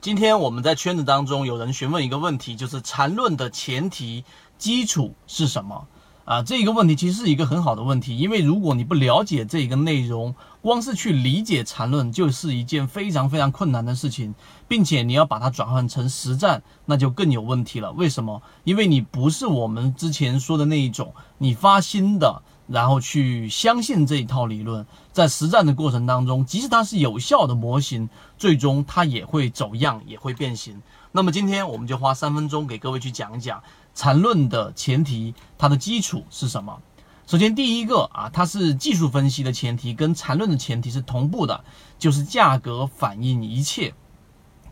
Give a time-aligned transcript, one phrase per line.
[0.00, 4.24] 今天我们在圈子当中有人询问一个问题，就是缠论的前提
[4.56, 5.86] 基础是什么？
[6.24, 14.34] 啊，这一个问题其实是一个很好的问题，因为如果你不了解这一个内容，光是去理解缠论就是一件非常非常困难的事情，
[14.66, 17.92] 并且你要把它转换成实战，那就更有问题了。
[17.92, 18.40] 为什么？
[18.64, 22.40] 因为你不是我们之前说的那一种，你发心的。
[22.70, 28.08] 然后去相信这一套理论，在实战的过程当中，即使它是有效的模型，
[28.38, 30.80] 最终它也会走样，也会变形。
[31.10, 33.60] 那么今天我们就花三分钟给各位去讲一讲
[33.92, 36.80] 缠论的前提，它的基础是什么？
[37.26, 41.64] 首先第一个啊，它是技术分析的前提，跟缠论的前提是同步的，
[41.98, 43.94] 就是价格反映一切，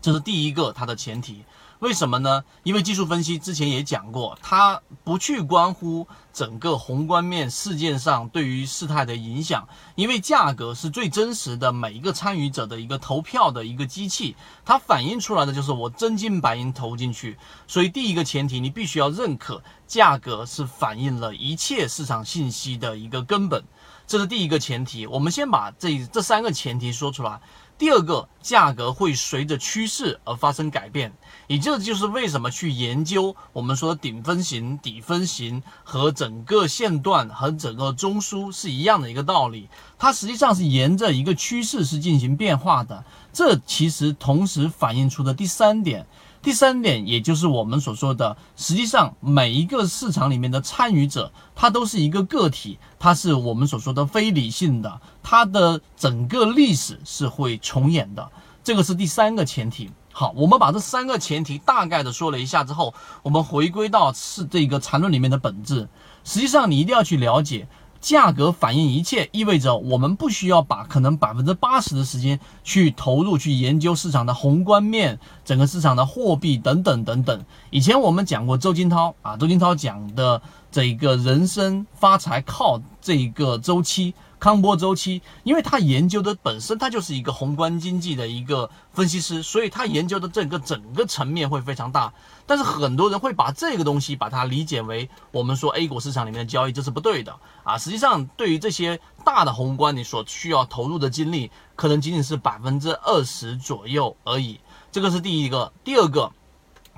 [0.01, 1.43] 这是第一个它的前提。
[1.79, 2.43] 为什么呢？
[2.63, 9.65] 因为技术分析之前也讲过，它不去关乎整个宏观面事件上对于事态的影响，
[9.95, 17.37] 因为价格是最真实的每一个参与者的一个投票的一个机器，它反映出来的就是我真金白银投进去。
[17.65, 23.63] 所以第一个前提，你必须要认可价格是反映了一切市场信息的一个根本，
[24.09, 25.05] 这是第一个前提。
[25.05, 27.39] 我们先把这这三个前提说出来。
[27.77, 31.13] 第二个，价格会随着趋势而发生改变，
[31.45, 43.05] 也这就是为什么去研究我们说顶分型、底分型和整个线段和整个中枢是一样的一个道理，它实际上是沿着一个趋势是进行变化的。
[43.31, 46.07] 这其实同时反映出的第三点。
[46.41, 58.31] 第三点，也就是我们所说的，实际上每一个市场里面的参与者，他都是一个个体，它是我们所说的非理性的，它的整个历史是会重演的，
[58.63, 59.91] 这个是第三个前提。
[60.11, 65.87] 好，我们把这三个前提大概的说了一下之后，我们回归到是这个缠论里面的本质，
[66.23, 67.67] 实际上你一定要去了解。
[68.01, 77.45] 价格反映一切，意味着我们不需要把可能百分之八十的时间去投入去研究市场的宏观面、整个市场的货币等等等等。
[77.69, 80.41] 以前我们讲过周金涛啊，周金涛讲的
[80.71, 84.13] 这一个人生发财靠这一个周期。
[84.39, 92.13] 康波周期，因为他研究的本身，他就是一个宏观经济的一个分析师，所以他研究的这个整个层面会非常大。
[92.47, 97.77] 但是很多人会把这个东西把它理解为我们说 A 股市场里面的交易，这是不对的啊！
[97.77, 104.59] 实际上，对于这些大的宏观，你所需要投入的精力，可能仅仅是百分之二十左右而已。
[104.91, 106.31] 这个是第一个，第二个，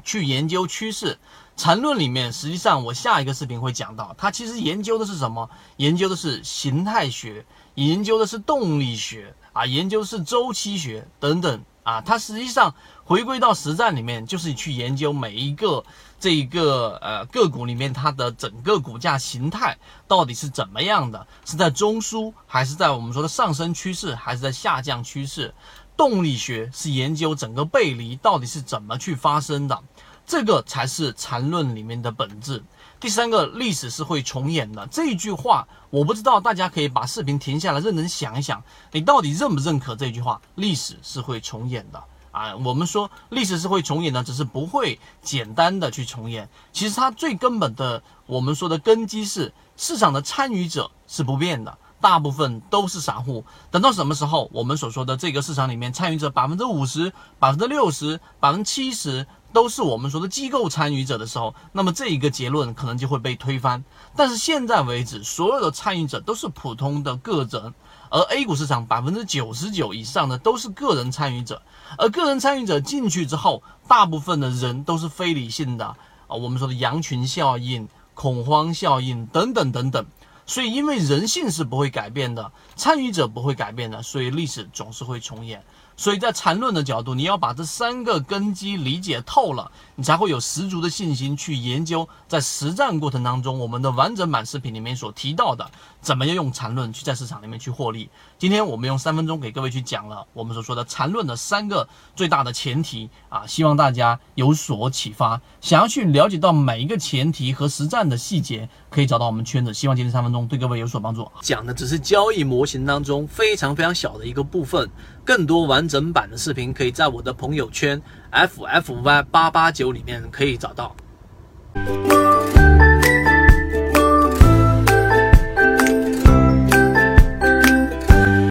[0.04, 1.18] 去研究趋势。
[1.58, 5.50] 缠论里面，实际上我下一个视频会讲到，它其实研究的是什么？
[5.78, 7.46] 研究的是形态学，
[7.76, 12.02] 研究的是动力学啊，研究是周期学等等啊。
[12.02, 12.74] 它实际上
[13.04, 15.84] 回归到实战里面，就是去研究每一个
[16.20, 25.54] 这一个呃个股里面它的整个股价形态到底是怎么样的，是在中枢还是在我们说的上升趋势，还是在下降趋势？
[25.96, 29.84] 动力学是研究整个背离到底是怎么去发生的。
[30.32, 32.64] 这个才是缠论里面的本质。
[33.02, 34.88] 第三个，历史是会重演的。
[34.88, 40.40] 这句话，我不知道大家可以把视频停下来，认真想一想，你到底认不认可这句话？
[40.56, 42.56] 历史是会重演的啊！
[42.56, 46.48] 我们说历史是会重演的，只是不会简单的去重演。
[46.72, 53.44] 其实它最根本的，我们说的根基是市场的参与者是不变的，大部分都是散户。
[53.70, 59.28] 等到什么时候，我们所说的这个市场里面参与者百分之五十、百分之六十、百分之七十。
[59.54, 63.84] 都是我们说的机构参与者的时候，那么这一个结论可能就会被推翻。
[64.16, 67.74] 但是现在为止，所有的参与者都是普通的个人，
[68.10, 71.62] 而 A 股市场百分之九十九以上的都是个人参与者，
[71.98, 80.06] 而个人参与者进去之后，大部分的人都是非理性的啊，我们说的羊群效应、恐慌效应等等等等。
[80.48, 85.64] 所以，因为人性是不会改变的，参与者不会改变的，所以历史总是会重演。
[86.02, 95.70] 所以在缠论的角度，你要把这三个根基理解透了，你才会有十足的信心去研究在实战过程当中我们的完整版视频里面所提到的，
[96.02, 98.10] 怎么样用缠论去在市场里面去获利。
[98.40, 105.40] 今天我们用三分钟给各位去讲了我们所说的缠论的三个最大的前提啊，希望大家有所启发。
[105.62, 109.72] 想要去了解到每一个前提和实战的细节，可以找到我们圈子。
[109.72, 111.32] 希望今天三分钟对各位有所帮助。
[111.44, 114.90] 讲的只是交易模型当中非常非常小的一个部分，
[115.26, 118.02] 更多完整版的视频可以在我的朋友圈
[118.32, 120.96] ffy 八八九里面可以找到。